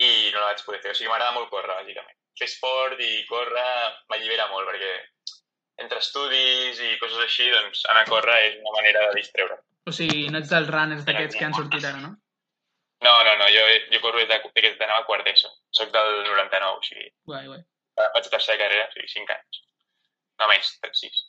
i 0.00 0.10
no 0.32 0.40
la 0.40 0.50
vaig 0.50 0.64
poder 0.66 0.80
fer. 0.82 0.94
O 0.94 0.98
sigui, 0.98 1.10
m'agrada 1.12 1.36
molt 1.36 1.50
córrer, 1.52 1.76
bàsicament. 1.82 2.16
Fer 2.40 2.48
esport 2.48 3.02
i 3.04 3.10
córrer 3.28 3.68
m'allibera 4.10 4.48
molt 4.50 4.70
perquè 4.70 4.94
entre 5.84 6.00
estudis 6.02 6.80
i 6.84 6.96
coses 7.02 7.20
així, 7.24 7.46
doncs 7.52 7.84
anar 7.92 8.06
a 8.06 8.10
córrer 8.10 8.38
és 8.48 8.58
una 8.60 8.74
manera 8.78 9.06
de 9.08 9.20
distreure. 9.20 9.60
O 9.88 9.94
sigui, 9.96 10.26
no 10.32 10.40
ets 10.40 10.50
dels 10.52 10.68
runners 10.72 11.06
d'aquests 11.06 11.38
que 11.38 11.46
han 11.46 11.56
sortit 11.56 11.86
ara, 11.88 12.02
no? 12.02 12.12
No, 13.04 13.12
no, 13.24 13.32
no, 13.40 13.46
jo, 13.48 13.62
jo 13.92 14.00
corro 14.04 14.20
des 14.20 14.28
de, 14.28 14.38
des 14.60 14.76
d'anava 14.80 15.04
a 15.04 15.08
quart 15.08 15.24
d'ESO. 15.24 15.48
Soc 15.78 15.92
del 15.94 16.10
99, 16.26 16.76
o 16.76 16.82
sigui, 16.84 17.06
Guai, 17.30 17.46
guai. 17.48 17.62
vaig 17.96 18.26
a 18.26 18.32
tercera 18.34 18.58
carrera, 18.60 18.88
o 18.90 18.92
sigui, 18.96 19.08
5 19.14 19.36
anys. 19.36 19.62
No 20.40 20.48
menys, 20.50 20.74
6. 21.00 21.22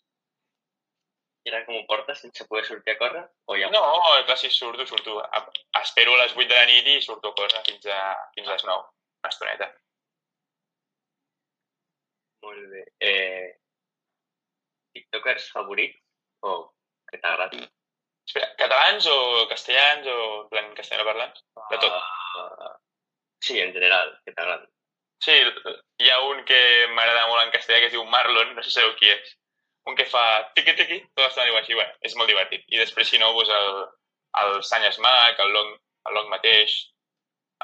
I 1.43 1.49
ara 1.49 1.63
com 1.65 1.77
ho 1.77 1.85
portes 1.89 2.19
sense 2.21 2.45
poder 2.49 2.65
sortir 2.67 2.93
a 2.93 2.97
córrer? 2.99 3.23
O 3.49 3.55
ja... 3.57 3.69
No, 3.73 3.81
clar, 4.27 4.37
si 4.37 4.51
surto, 4.53 4.85
surto. 4.85 5.17
Espero 5.79 6.13
a 6.13 6.19
les 6.23 6.35
8 6.37 6.47
de 6.51 6.59
la 6.59 6.67
nit 6.69 6.89
i 6.91 6.99
surto 7.01 7.31
a 7.31 7.37
córrer 7.39 7.63
fins 7.69 7.87
a, 7.89 8.01
fins 8.35 8.47
a 8.49 8.57
les 8.57 8.67
9. 8.67 8.83
Una 9.23 9.31
estoneta. 9.33 9.69
Molt 12.45 12.69
bé. 12.73 12.83
Eh, 13.09 13.49
TikTokers 14.93 15.49
favorits 15.55 15.97
o 16.45 16.55
que 17.09 17.19
t'agradi? 17.21 17.63
Espera, 18.27 18.51
catalans 18.61 19.07
o 19.09 19.47
castellans 19.49 20.07
o 20.07 20.19
plan 20.53 20.69
castellano 20.77 21.09
parlants? 21.09 21.43
De 21.71 21.81
tot. 21.81 21.97
Uh, 22.37 22.69
sí, 23.41 23.59
en 23.59 23.73
general, 23.73 24.13
que 24.25 24.33
t'agradi. 24.37 24.69
Sí, 25.21 25.35
hi 26.01 26.09
ha 26.09 26.21
un 26.29 26.41
que 26.49 26.61
m'agrada 26.95 27.27
molt 27.29 27.43
en 27.43 27.53
castellà 27.53 27.81
que 27.81 27.89
es 27.91 27.95
diu 27.95 28.05
Marlon, 28.09 28.55
no 28.55 28.63
sé 28.63 28.71
si 28.71 28.77
sabeu 28.79 28.95
qui 28.97 29.09
és. 29.13 29.35
Un 29.89 29.97
que 29.97 30.05
fa 30.05 30.23
tiqui-tiqui, 30.57 30.99
tot 31.15 31.23
l'estona 31.25 31.47
diu 31.49 31.57
així, 31.57 31.73
bueno, 31.77 31.93
és 32.05 32.15
molt 32.19 32.29
divertit. 32.29 32.65
I 32.69 32.81
després, 32.81 33.09
si 33.09 33.19
no, 33.21 33.31
doncs 33.33 33.53
el, 33.57 33.69
el 34.43 34.57
Sanyes 34.67 34.99
Mac, 35.01 35.39
el 35.41 35.53
Long, 35.55 35.71
el 36.09 36.17
Long 36.17 36.29
mateix, 36.33 36.75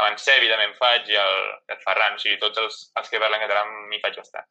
abans 0.02 0.26
Sebi 0.26 0.50
també 0.50 0.66
en 0.70 0.76
faig 0.78 1.10
i 1.14 1.18
el, 1.22 1.38
el 1.74 1.82
Ferran, 1.84 2.18
o 2.18 2.22
sigui, 2.22 2.40
tots 2.42 2.62
els, 2.62 2.80
els 3.02 3.12
que 3.12 3.22
parlen 3.22 3.44
català 3.44 3.66
m'hi 3.70 4.02
faig 4.04 4.18
bastant. 4.18 4.50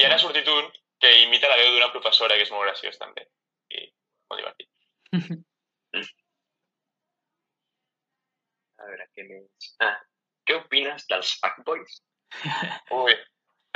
I 0.00 0.06
ara 0.08 0.16
ha 0.16 0.22
sortit 0.22 0.48
un 0.48 0.70
que 1.02 1.10
imita 1.24 1.50
la 1.50 1.58
veu 1.60 1.74
d'una 1.74 1.92
professora, 1.92 2.36
que 2.38 2.46
és 2.46 2.52
molt 2.54 2.64
graciós 2.68 3.00
també. 3.00 3.26
I 3.74 3.88
molt 4.30 4.40
divertit. 4.40 4.70
A 8.82 8.88
veure, 8.88 9.04
què 9.14 9.22
més? 9.28 9.66
Ah, 9.84 9.96
què 10.48 10.56
opines 10.58 11.04
dels 11.10 11.36
fuckboys? 11.42 12.00
Ui, 12.96 13.12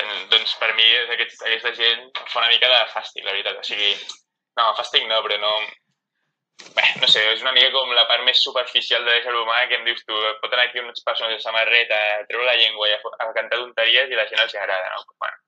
doncs, 0.00 0.28
doncs 0.32 0.54
per 0.60 0.70
mi 0.76 0.86
és 1.00 1.10
aquest, 1.14 1.42
aquesta 1.42 1.72
gent 1.78 2.06
fa 2.18 2.42
una 2.42 2.52
mica 2.52 2.70
de 2.72 2.84
fàstic, 2.92 3.24
la 3.24 3.34
veritat. 3.34 3.58
O 3.60 3.66
sigui, 3.66 3.92
no, 4.60 4.70
fàstic 4.78 5.08
no, 5.10 5.20
però 5.26 5.40
no... 5.42 5.52
Bé, 6.76 6.84
no 7.02 7.08
sé, 7.12 7.20
és 7.34 7.42
una 7.44 7.52
mica 7.52 7.68
com 7.74 7.90
la 7.92 8.06
part 8.08 8.22
més 8.24 8.40
superficial 8.40 9.02
de 9.04 9.12
l'ésser 9.12 9.32
humà 9.36 9.58
que 9.68 9.76
em 9.76 9.84
dius 9.84 10.00
tu, 10.08 10.16
pot 10.40 10.54
anar 10.54 10.64
aquí 10.70 10.80
unes 10.80 11.02
persones 11.04 11.36
de 11.36 11.44
samarreta, 11.44 11.98
treure 12.30 12.46
la 12.48 12.56
llengua 12.56 12.88
i 12.88 12.94
a, 12.94 13.00
a 13.24 13.26
cantar 13.36 13.58
tonteries 13.60 14.08
i 14.08 14.16
la 14.16 14.24
gent 14.30 14.40
els 14.40 14.56
agrada, 14.56 14.88
no? 14.94 15.02
Pues, 15.04 15.18
bueno, 15.20 15.42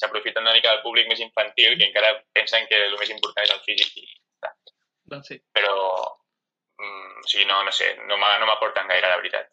s'aprofiten 0.00 0.44
una 0.46 0.54
mica 0.56 0.72
del 0.72 0.80
públic 0.86 1.10
més 1.10 1.20
infantil 1.20 1.76
que 1.76 1.90
encara 1.90 2.14
pensen 2.36 2.64
que 2.70 2.80
el 2.86 2.96
més 2.96 3.12
important 3.12 3.44
és 3.44 3.52
el 3.52 3.60
físic 3.68 4.00
i 4.00 4.08
doncs 5.12 5.28
sí. 5.28 5.36
però 5.52 5.74
mm, 6.80 7.20
o 7.20 7.28
sigui, 7.28 7.44
no, 7.50 7.60
no 7.64 7.72
sé, 7.72 7.90
no 8.08 8.16
m'aporten 8.18 8.88
gaire, 8.88 9.10
la 9.10 9.20
veritat. 9.20 9.50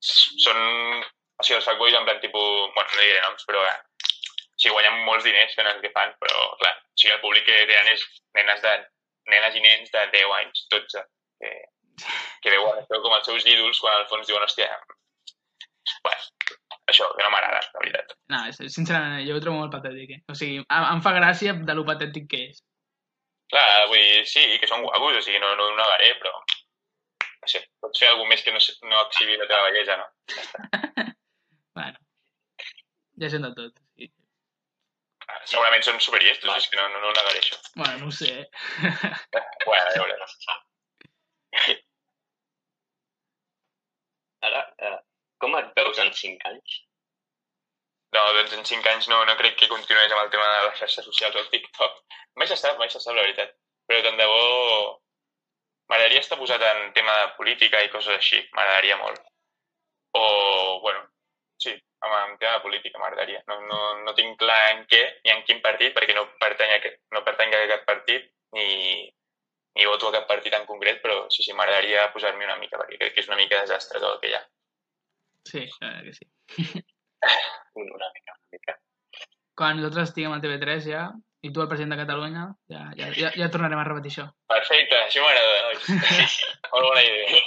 Són, 0.00 0.58
o 1.04 1.44
sigui, 1.44 1.58
els 1.58 1.68
fuckboys 1.68 1.96
en 1.98 2.08
plan 2.08 2.20
tipus, 2.22 2.72
bueno, 2.76 2.90
no 2.90 3.02
diré 3.02 3.20
noms, 3.20 3.44
però 3.48 3.62
eh, 3.68 3.76
sigui, 4.64 4.74
guanyen 4.74 5.04
molts 5.06 5.28
diners 5.28 5.54
fent 5.58 5.70
el 5.70 5.80
que 5.84 5.92
fan, 5.94 6.12
però, 6.22 6.48
clar, 6.62 6.74
o 6.80 6.98
sigui, 6.98 7.14
el 7.14 7.22
públic 7.22 7.46
que 7.48 7.60
tenen 7.70 7.92
és 7.92 8.04
nenes, 8.38 8.64
de, 8.64 8.74
nenes 9.32 9.56
i 9.60 9.64
nens 9.64 9.94
de 9.94 10.04
10 10.16 10.36
anys, 10.40 10.66
12, 10.74 11.04
que, 11.40 11.54
que 12.42 12.54
veuen 12.54 12.80
això 12.80 13.00
com 13.04 13.16
els 13.18 13.28
seus 13.30 13.46
ídols 13.46 13.80
quan 13.84 13.98
al 13.98 14.08
fons 14.10 14.30
diuen, 14.30 14.46
hòstia, 14.46 14.70
bueno, 16.04 16.54
això, 16.90 17.08
que 17.16 17.24
no 17.24 17.32
m'agrada, 17.32 17.60
la 17.74 17.82
veritat. 17.82 18.14
No, 18.32 18.40
sincerament, 18.56 19.24
jo 19.28 19.36
ho 19.36 19.42
trobo 19.44 19.60
molt 19.62 19.74
patètic. 19.74 20.16
Eh? 20.16 20.20
O 20.32 20.36
sigui, 20.38 20.60
em, 20.64 20.88
em 20.90 21.04
fa 21.04 21.14
gràcia 21.16 21.56
de 21.70 21.76
lo 21.76 21.86
patètic 21.88 22.28
que 22.32 22.42
és. 22.50 22.60
Clar, 23.52 23.64
vull 23.90 24.00
dir, 24.00 24.24
sí, 24.28 24.44
que 24.60 24.68
són 24.70 24.84
guapos, 24.84 25.20
o 25.20 25.24
sigui, 25.24 25.40
no, 25.42 25.52
no 25.58 25.68
ho 25.68 25.76
negaré, 25.78 26.10
però, 26.22 26.32
no 27.44 27.50
sé, 27.50 27.60
pots 27.84 28.00
fer 28.00 28.10
alguna 28.10 28.32
més 28.32 28.44
que 28.44 28.54
no, 28.54 28.62
no 28.90 29.04
exhibir 29.06 29.38
la 29.40 29.48
teva 29.50 29.68
bellesa, 29.68 30.00
no? 30.00 30.10
Bueno, 31.74 31.98
ja 33.18 33.28
sent 33.32 33.42
de 33.42 33.48
tot. 33.56 33.83
Segurament 35.50 35.84
són 35.84 35.98
superiestos, 36.00 36.50
és 36.56 36.68
que 36.70 36.78
no, 36.78 36.84
no, 36.92 37.00
no 37.02 37.08
ho 37.10 37.16
negaré, 37.16 37.40
això. 37.42 37.56
Bueno, 37.76 37.98
no 38.04 38.06
ho 38.08 38.14
sé. 38.14 38.30
eh? 38.40 38.46
Bueno, 39.66 39.84
a 39.84 39.92
veure. 39.94 40.14
Ara, 44.48 44.60
eh, 44.86 44.98
com 45.40 45.54
et 45.58 45.70
veus 45.78 45.98
en 46.02 46.10
5 46.12 46.48
anys? 46.50 46.74
No, 48.14 48.22
doncs 48.36 48.52
en 48.58 48.64
5 48.70 48.90
anys 48.92 49.08
no, 49.10 49.22
no 49.26 49.36
crec 49.40 49.56
que 49.60 49.68
continués 49.70 50.12
amb 50.12 50.22
el 50.24 50.30
tema 50.34 50.48
de 50.50 50.58
les 50.66 50.76
xarxes 50.82 51.06
socials 51.08 51.36
o 51.38 51.42
el 51.42 51.48
TikTok. 51.54 51.96
Mai 52.38 52.50
se 52.50 52.58
sap, 52.60 52.76
mai 52.78 52.90
se 52.92 53.00
sap, 53.02 53.16
la 53.16 53.24
veritat. 53.26 53.56
Però 53.88 54.02
tant 54.04 54.20
de 54.20 54.28
bo... 54.30 54.44
M'agradaria 55.90 56.22
estar 56.24 56.38
posat 56.40 56.62
en 56.64 56.92
tema 56.96 57.12
de 57.20 57.32
política 57.38 57.82
i 57.84 57.90
coses 57.92 58.14
així, 58.14 58.38
m'agradaria 58.56 58.96
molt. 59.02 59.20
O, 60.16 60.22
bueno, 60.84 61.02
sí, 61.62 61.72
amb 62.04 62.14
en 62.18 62.38
tema 62.38 62.54
de 62.58 62.62
política 62.64 62.98
m'agradaria. 63.00 63.42
No, 63.48 63.60
no, 63.68 63.80
no 64.04 64.14
tinc 64.14 64.38
clar 64.40 64.60
en 64.74 64.86
què 64.90 65.02
ni 65.24 65.30
en 65.34 65.42
quin 65.48 65.60
partit, 65.64 65.94
perquè 65.96 66.14
no 66.16 66.26
pertany 66.40 66.72
a, 66.74 66.78
aquest- 66.80 67.00
no 67.14 67.24
pertany 67.24 67.54
a 67.54 67.66
cap 67.74 67.84
partit, 67.88 68.26
ni, 68.56 68.66
ni 69.74 69.86
voto 69.90 70.08
a 70.08 70.12
cap 70.18 70.26
partit 70.28 70.54
en 70.54 70.66
concret, 70.66 71.00
però 71.02 71.24
sí, 71.30 71.42
sí, 71.46 71.52
m'agradaria 71.56 72.10
posar-m'hi 72.14 72.44
una 72.46 72.58
mica, 72.60 72.78
perquè 72.78 72.98
crec 73.00 73.14
que 73.14 73.20
és 73.24 73.28
una 73.32 73.40
mica 73.40 73.60
desastre 73.64 74.00
tot 74.02 74.14
el 74.16 74.20
que 74.22 74.32
hi 74.32 74.36
ha. 74.38 74.42
Sí, 75.48 75.64
la 75.80 75.90
veritat 76.00 76.18
que 76.48 76.64
sí. 76.64 76.84
Una 77.74 78.08
mica, 78.14 78.32
una 78.36 78.52
mica. 78.52 78.74
Quan 79.58 79.76
nosaltres 79.78 80.10
estiguem 80.10 80.32
al 80.34 80.42
TV3 80.42 80.84
ja, 80.86 81.04
i 81.44 81.50
tu 81.52 81.60
el 81.62 81.68
president 81.68 81.92
de 81.94 81.98
Catalunya, 82.00 82.44
ja, 82.72 82.82
ja, 82.98 83.08
ja, 83.16 83.30
ja 83.36 83.48
tornarem 83.52 83.80
a 83.80 83.84
repetir 83.88 84.12
això. 84.12 84.24
Perfecte, 84.50 84.98
això 85.08 85.24
m'agrada. 85.24 85.74
Molt 86.72 86.86
bona 86.88 87.02
idea. 87.04 87.40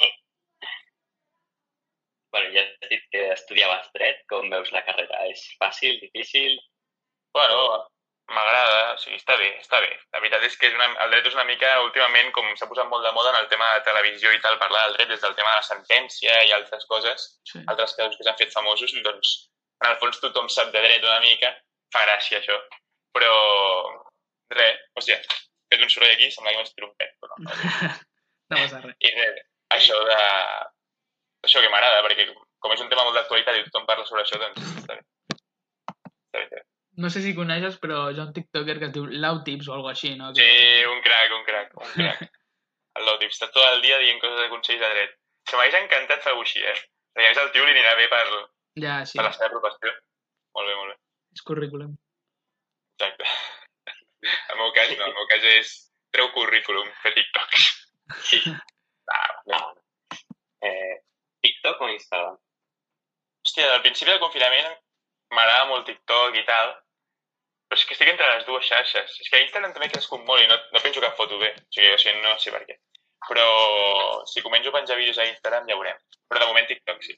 Bueno, 2.38 2.53
ja 2.53 2.62
has 2.62 2.89
dit 2.91 3.06
que 3.12 3.22
estudiaves 3.34 3.88
dret, 3.98 4.20
com 4.29 4.50
veus 4.53 4.70
la 4.72 4.84
carrera? 4.86 5.24
És 5.32 5.41
fàcil, 5.58 5.98
difícil? 6.03 6.58
Bueno, 7.34 7.88
m'agrada, 8.29 8.94
o 8.94 8.98
sigui, 9.01 9.17
està 9.17 9.38
bé, 9.39 9.48
està 9.62 9.79
bé. 9.82 9.89
La 10.13 10.22
veritat 10.22 10.44
és 10.46 10.58
que 10.60 10.70
és 10.70 10.75
una, 10.77 10.89
el 11.06 11.13
dret 11.15 11.29
és 11.29 11.38
una 11.38 11.48
mica, 11.50 11.72
últimament, 11.88 12.29
com 12.36 12.50
s'ha 12.60 12.67
posat 12.70 12.89
molt 12.91 13.06
de 13.08 13.13
moda 13.15 13.32
en 13.34 13.39
el 13.41 13.50
tema 13.50 13.72
de 13.74 13.84
televisió 13.88 14.34
i 14.36 14.41
tal, 14.44 14.60
parlar 14.62 14.84
del 14.86 14.98
dret 15.00 15.10
des 15.13 15.24
del 15.25 15.36
tema 15.39 15.56
de 15.56 15.62
la 15.63 15.67
sentència 15.70 16.38
i 16.46 16.53
altres 16.53 16.86
coses, 16.91 17.27
Sí. 17.51 17.63
altres 17.65 17.96
casos 17.98 18.17
que 18.17 18.27
s'han 18.27 18.38
fet 18.38 18.53
famosos, 18.53 18.94
doncs, 19.10 19.34
en 19.84 19.89
el 19.91 19.98
fons 20.03 20.20
tothom 20.22 20.50
sap 20.50 20.70
de 20.75 20.82
dret 20.86 21.03
una 21.03 21.20
mica, 21.25 21.53
fa 21.94 22.06
gràcia 22.06 22.41
això. 22.41 22.60
Però, 23.17 23.34
res, 24.53 24.82
hòstia, 25.00 25.17
fet 25.74 25.82
un 25.82 25.89
soroll 25.89 26.12
aquí, 26.13 26.29
sembla 26.32 26.53
que 26.53 26.70
tirat 26.70 26.89
un 26.89 26.96
pet, 27.01 27.15
però 27.22 27.41
no. 27.41 27.50
No 28.48 28.58
passa 28.62 28.79
res. 28.86 28.96
I 29.03 29.10
res, 29.17 29.39
això 29.75 29.98
de... 30.08 30.20
Això 31.46 31.62
que 31.62 31.70
m'agrada, 31.70 32.01
perquè 32.08 32.25
com 32.60 32.74
és 32.74 32.82
un 32.82 32.89
tema 32.89 33.03
molt 33.06 33.15
d'actualitat 33.20 33.60
i 33.60 33.65
tothom 33.67 33.86
parla 33.89 34.06
sobre 34.10 34.24
això, 34.24 34.39
doncs 34.41 34.63
està 34.82 34.96
bé. 34.98 35.03
Està 35.36 36.39
bé, 36.39 36.46
està 36.48 36.56
bé. 36.56 36.63
No 36.98 37.12
sé 37.13 37.22
si 37.22 37.36
coneixes, 37.38 37.77
però 37.77 38.08
hi 38.10 38.17
ha 38.20 38.25
un 38.25 38.34
tiktoker 38.34 38.79
que 38.79 38.88
es 38.89 38.94
diu 38.96 39.06
Lautips 39.06 39.67
o 39.70 39.75
alguna 39.75 39.94
així, 39.94 40.15
no? 40.17 40.32
Sí, 40.34 40.48
un 40.89 41.01
crac, 41.06 41.34
un 41.38 41.44
crac, 41.46 41.75
un 41.77 41.91
crac. 41.94 42.24
El 42.98 43.06
Lotip 43.06 43.29
està 43.29 43.46
tot 43.53 43.62
el 43.70 43.84
dia 43.86 44.00
dient 44.01 44.17
coses 44.24 44.39
de 44.41 44.48
consells 44.50 44.82
de 44.82 44.88
dret. 44.96 45.12
Se 45.48 45.56
m'hagués 45.60 45.77
encantat 45.84 46.24
fer-ho 46.25 46.41
així, 46.41 46.63
eh? 46.65 46.74
Perquè 47.13 47.27
a 47.27 47.34
més 47.36 47.41
el 47.44 47.51
tio 47.53 47.65
li 47.67 47.75
anirà 47.75 47.91
bé 48.00 48.08
per, 48.10 48.24
Ja, 48.82 48.96
sí, 49.06 49.20
per 49.20 49.27
la 49.27 49.34
seva 49.36 49.51
professió. 49.53 49.94
Molt 50.58 50.72
bé, 50.72 50.75
molt 50.79 50.89
bé. 50.96 50.98
és 51.38 51.44
currículum. 51.46 51.94
Exacte. 52.98 53.29
El 54.50 54.58
meu 54.58 54.72
cas 54.74 54.89
no, 54.98 55.06
el 55.06 55.13
meu 55.13 55.27
cas 55.29 55.46
és 55.53 55.74
treu 56.17 56.32
currículum, 56.34 56.89
fer 57.03 57.13
TikToks. 57.20 57.67
Sí. 58.24 58.39
Ah, 59.12 59.41
No. 59.51 59.58
Eh, 60.63 60.96
TikTok 61.48 61.82
o 61.82 61.89
Instagram? 61.96 62.38
hòstia, 63.48 63.74
al 63.74 63.82
principi 63.82 64.12
del 64.12 64.20
confinament 64.20 64.75
m'agrada 65.32 65.70
molt 65.72 65.88
TikTok 65.88 66.36
i 66.36 66.44
tal, 66.48 66.74
però 67.68 67.80
és 67.80 67.86
que 67.86 67.96
estic 67.96 68.12
entre 68.12 68.27
les 68.34 68.46
dues 68.48 68.68
xarxes. 68.68 69.16
És 69.22 69.30
que 69.30 69.39
a 69.39 69.44
Instagram 69.44 69.74
també 69.74 69.88
he 69.88 69.94
crescut 69.96 70.24
molt 70.27 70.44
i 70.44 70.48
no, 70.51 70.58
no 70.74 70.84
penso 70.84 71.04
cap 71.04 71.18
foto 71.18 71.39
bé. 71.39 71.54
O 71.56 71.72
sigui, 71.72 71.89
o 71.94 71.98
sigui, 72.00 72.22
no 72.24 72.36
sé 72.39 72.54
per 72.54 72.63
què. 72.68 72.77
Però 73.27 73.48
si 74.30 74.44
començo 74.46 74.72
a 74.72 74.77
penjar 74.77 75.00
vídeos 75.00 75.20
a 75.20 75.27
Instagram 75.27 75.68
ja 75.68 75.75
veurem. 75.75 76.00
Però 76.30 76.44
de 76.44 76.48
moment 76.51 76.70
TikTok 76.70 77.04
sí. 77.04 77.18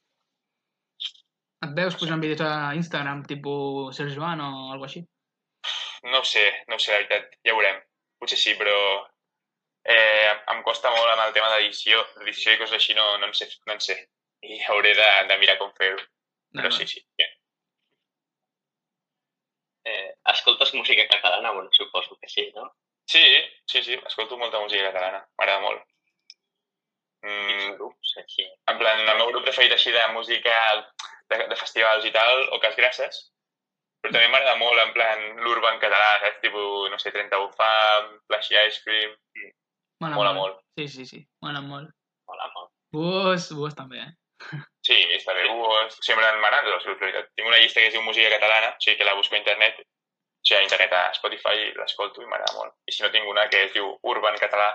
Et 1.68 1.76
veus 1.78 1.98
posant 2.00 2.22
vídeos 2.24 2.42
a 2.46 2.74
Instagram, 2.80 3.26
tipus 3.30 3.98
Ser 3.98 4.10
Joan 4.16 4.42
o 4.42 4.50
alguna 4.74 4.90
així? 4.90 5.04
No 6.10 6.24
sé, 6.24 6.46
no 6.72 6.80
sé, 6.80 6.94
la 6.94 7.02
veritat, 7.02 7.36
ja 7.46 7.54
veurem. 7.58 7.82
Potser 8.20 8.40
sí, 8.40 8.54
però 8.58 8.78
eh, 9.84 10.32
em 10.54 10.64
costa 10.64 10.92
molt 10.96 11.12
amb 11.12 11.26
el 11.28 11.36
tema 11.36 11.52
d'edició, 11.52 12.00
d'edició 12.22 12.56
i 12.56 12.62
coses 12.62 12.80
així, 12.80 12.96
no, 12.96 13.06
no, 13.20 13.28
en 13.28 13.36
sé, 13.36 13.50
no 13.68 13.76
en 13.76 13.84
sé. 13.84 13.98
I 14.46 14.62
hauré 14.68 14.94
de, 14.96 15.10
de 15.30 15.38
mirar 15.42 15.58
com 15.60 15.72
fer-ho. 15.78 16.00
Però 16.56 16.72
sí, 16.72 16.88
sí. 16.88 17.02
sí. 17.02 17.28
Eh, 19.90 20.14
escoltes 20.34 20.74
música 20.74 21.08
catalana? 21.08 21.52
Bueno, 21.52 21.70
suposo 21.72 22.18
que 22.22 22.30
sí, 22.30 22.52
no? 22.56 22.72
Sí, 23.10 23.24
sí, 23.66 23.84
sí, 23.84 23.98
escolto 24.06 24.38
molta 24.38 24.60
música 24.60 24.92
catalana, 24.92 25.24
m'agrada 25.38 25.62
molt. 25.64 25.86
Mm, 27.26 27.72
grups, 27.76 28.14
així. 28.22 28.46
en 28.72 28.78
plan, 28.80 29.02
el 29.02 29.18
meu 29.18 29.32
grup 29.32 29.44
preferit 29.48 29.74
així 29.76 29.92
de 29.92 30.04
música 30.14 30.54
de, 31.32 31.40
de 31.50 31.58
festivals 31.58 32.06
i 32.06 32.12
tal, 32.16 32.46
o 32.54 32.60
Cas 32.64 32.78
Grasses, 32.78 33.18
però 34.00 34.14
també 34.14 34.30
m'agrada 34.30 34.60
molt, 34.62 34.84
en 34.84 34.94
plan, 34.94 35.26
l'urban 35.42 35.82
català, 35.82 36.12
saps? 36.22 36.38
Tipo, 36.46 36.62
no 36.94 37.02
sé, 37.02 37.12
31 37.16 37.50
Fam, 37.58 38.14
Flashy 38.30 38.62
Ice 38.68 38.86
Cream, 38.86 39.18
Mola, 40.00 40.16
mola 40.16 40.34
molt. 40.34 40.60
Sí, 40.78 40.88
sí, 40.88 41.06
sí, 41.06 41.18
mola 41.44 41.60
molt. 41.60 41.90
Mola 42.30 42.46
molt. 42.54 42.70
Bus, 42.96 43.50
bus 43.58 43.76
també, 43.76 44.00
eh? 44.00 44.14
Sí, 44.86 44.96
està 45.18 45.34
bé. 45.36 45.44
Uh, 45.52 45.90
sempre 46.02 46.26
els 46.30 46.66
grups, 46.66 46.86
la 46.88 46.96
veritat. 47.02 47.28
Tinc 47.36 47.48
una 47.48 47.58
llista 47.60 47.80
que 47.82 47.88
es 47.88 47.94
diu 47.94 48.02
Música 48.06 48.30
Catalana, 48.32 48.70
o 48.76 48.80
sigui 48.82 48.98
que 48.98 49.06
la 49.06 49.14
busco 49.18 49.36
a 49.36 49.40
internet, 49.42 49.82
o 49.84 50.48
sigui, 50.48 50.60
a 50.62 50.64
internet 50.64 50.94
a 50.96 51.04
Spotify 51.18 51.68
l'escolto 51.76 52.22
i 52.24 52.26
m'agrada 52.30 52.56
molt. 52.58 52.74
I 52.88 52.96
si 52.96 53.04
no 53.04 53.12
tinc 53.12 53.28
una 53.28 53.48
que 53.52 53.66
es 53.68 53.74
diu 53.76 53.92
Urban 54.04 54.38
Català, 54.40 54.70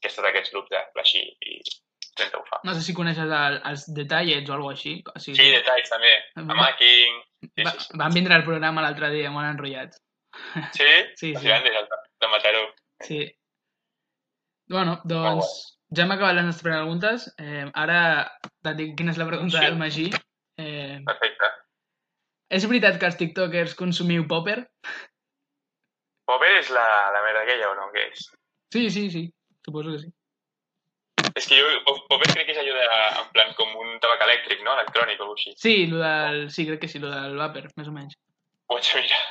que 0.00 0.08
és 0.10 0.14
tot 0.16 0.28
aquests 0.28 0.52
grups 0.52 0.70
de 0.70 0.82
Flashy 0.92 1.22
i 1.24 1.60
30 2.16 2.42
Fam. 2.48 2.60
No 2.64 2.74
sé 2.76 2.80
si 2.84 2.94
coneixes 2.96 3.28
el, 3.28 3.56
els 3.70 3.86
detallets 3.96 4.48
o 4.50 4.54
alguna 4.54 4.76
així. 4.76 4.94
O 5.14 5.18
sigui, 5.20 5.36
Sí, 5.40 5.50
detalls 5.52 5.90
també. 5.92 6.12
Amaking. 6.44 7.18
Sí, 7.46 7.64
va, 7.64 7.72
sí, 7.72 7.80
sí. 7.88 7.98
van 8.00 8.14
vindre 8.14 8.34
al 8.36 8.44
programa 8.44 8.84
l'altre 8.84 9.10
dia, 9.12 9.30
molt 9.32 9.48
enrotllats. 9.50 10.00
Sí? 10.76 10.88
Sí, 11.16 11.34
sí. 11.34 11.48
de- 11.48 11.84
de 12.20 12.28
Mataró. 12.32 12.62
Sí. 13.04 13.20
Bueno, 14.68 15.00
doncs 15.04 15.75
ja 15.94 16.02
hem 16.04 16.12
acabat 16.14 16.34
les 16.34 16.44
nostres 16.48 16.64
preguntes. 16.66 17.28
Eh, 17.38 17.66
ara 17.74 17.98
et 18.66 18.76
dic 18.78 18.96
quina 18.98 19.12
és 19.14 19.18
la 19.20 19.26
pregunta 19.28 19.58
Sí. 19.60 19.64
del 19.64 19.76
Magí. 19.78 20.06
Eh, 20.58 20.98
Perfecte. 21.04 21.50
és 22.50 22.66
veritat 22.68 22.98
que 22.98 23.06
els 23.06 23.16
tiktokers 23.16 23.74
consumiu 23.74 24.26
popper? 24.26 24.66
Popper 26.26 26.52
és 26.58 26.70
la, 26.74 26.84
la 27.14 27.22
merda 27.22 27.42
aquella 27.44 27.70
o 27.70 27.74
no? 27.78 27.88
Què 27.94 28.06
és? 28.10 28.24
Sí, 28.72 28.88
sí, 28.90 29.10
sí. 29.10 29.24
Suposo 29.64 29.92
que 29.92 29.98
sí. 30.04 30.12
És 31.36 31.46
que 31.46 31.58
jo, 31.60 31.66
Popper 32.08 32.30
crec 32.32 32.46
que 32.48 32.54
és 32.54 32.58
allò 32.62 32.72
de, 32.74 32.86
en 33.20 33.26
plan, 33.34 33.50
com 33.58 33.68
un 33.82 33.98
tabac 34.00 34.22
elèctric, 34.24 34.62
no? 34.64 34.72
Electrònic 34.78 35.20
o 35.20 35.26
alguna 35.26 35.36
cosa 35.36 35.50
així. 35.50 35.60
Sí, 35.60 35.74
lo 35.90 35.98
del... 36.00 36.50
Sí, 36.50 36.64
crec 36.66 36.80
que 36.80 36.88
sí, 36.88 36.98
lo 37.02 37.10
del 37.12 37.36
vapor, 37.36 37.68
més 37.76 37.88
o 37.90 37.92
menys. 37.92 38.16
Ho 38.70 38.78
vaig 38.78 38.88
a 38.94 39.02
mirar. 39.02 39.24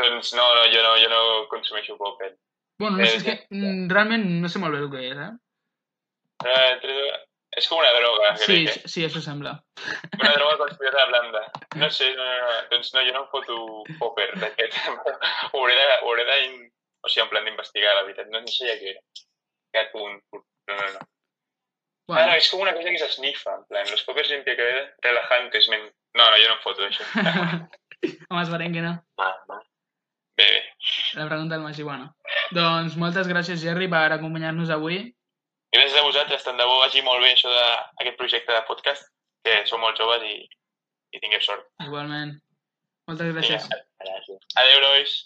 doncs 0.00 0.32
no, 0.34 0.46
no, 0.56 0.62
jo 0.72 0.82
no, 0.82 0.94
jo 1.02 1.08
no 1.12 1.22
consumeixo 1.52 1.98
Popper. 2.00 2.32
Bueno, 2.80 2.96
no 2.96 3.04
sé, 3.06 3.12
Eh, 3.12 3.16
és 3.18 3.24
que 3.26 3.34
mm, 3.54 3.90
realment 3.92 4.24
no 4.42 4.48
sé 4.48 4.58
molt 4.58 4.74
bé 4.74 4.80
el 4.80 4.90
que 4.90 5.02
és, 5.10 5.18
eh? 5.26 5.30
Eh, 6.46 7.12
és 7.60 7.66
com 7.68 7.78
una 7.82 7.92
droga, 7.92 8.30
Sí, 8.40 8.46
crec, 8.64 8.68
eh? 8.84 8.88
sí, 8.88 9.04
això 9.04 9.20
sembla. 9.24 9.52
Una 10.18 10.32
droga 10.38 10.56
considerada 10.62 11.06
blanda. 11.10 11.42
No 11.76 11.90
sé, 11.92 12.08
no, 12.16 12.24
no, 12.24 12.36
no. 12.46 12.60
Doncs 12.70 12.92
no, 12.94 13.02
jo 13.04 13.12
no 13.12 13.24
em 13.24 13.30
foto 13.32 13.58
popper 14.00 14.30
d'aquest. 14.40 14.78
ho 14.88 15.60
hauré 15.60 15.76
de... 15.76 15.88
Ho 16.00 16.12
hauré 16.12 16.24
de 16.28 16.38
o 17.02 17.10
sigui, 17.10 17.24
en 17.24 17.30
plan 17.32 17.44
d'investigar, 17.44 17.96
la 17.96 18.04
veritat. 18.06 18.28
No, 18.30 18.40
no 18.40 18.52
sé 18.52 18.68
ja 18.68 18.76
què 18.78 18.92
era. 18.94 19.02
Aquest 19.72 19.90
punt. 19.96 20.20
No, 20.32 20.76
no, 20.78 20.86
no. 20.94 21.00
Ah, 21.02 21.02
no, 21.02 21.08
Bueno, 22.12 22.34
és 22.36 22.48
com 22.50 22.60
una 22.60 22.72
cosa 22.76 22.90
que 22.92 22.98
s'esnifa, 23.00 23.52
en 23.56 23.62
plan, 23.70 23.86
los 23.90 24.02
poppers 24.04 24.30
limpia 24.32 24.56
que 24.58 24.68
relajantes, 25.06 25.68
men... 25.72 25.84
No, 26.18 26.24
no, 26.26 26.38
jo 26.40 26.48
no 26.50 26.56
em 26.58 26.62
foto 26.64 26.82
d'això. 26.84 27.06
home, 28.30 28.42
esperem 28.42 28.74
que 28.74 28.82
no. 28.84 28.96
Mal, 29.20 29.36
mal. 29.48 29.62
Bé, 30.36 30.48
bé. 30.48 30.60
La 31.16 31.28
pregunta 31.28 31.54
del 31.54 31.64
Magí, 31.64 31.86
bueno. 31.86 32.10
Doncs 32.56 32.98
moltes 33.00 33.30
gràcies, 33.30 33.62
Jerry, 33.64 33.88
per 33.92 34.04
acompanyar-nos 34.16 34.72
avui. 34.74 34.98
Gràcies 35.72 35.98
a 35.98 36.04
vosaltres, 36.04 36.44
tant 36.44 36.58
de 36.60 36.64
bo 36.68 36.80
vagi 36.82 37.00
molt 37.04 37.22
bé 37.24 37.32
això 37.32 37.50
d'aquest 37.52 38.18
projecte 38.20 38.52
de 38.52 38.64
podcast, 38.68 39.06
que 39.46 39.54
sou 39.68 39.80
molt 39.80 39.96
joves 40.00 40.24
i, 40.28 40.34
i 41.16 41.20
tingueu 41.22 41.40
sort. 41.44 41.64
Igualment. 41.84 42.34
Moltes 43.08 43.32
gràcies. 43.32 43.68
Vinga. 43.68 43.80
Gràcies. 44.04 44.48
Adéu, 44.62 44.82
nois. 44.84 45.14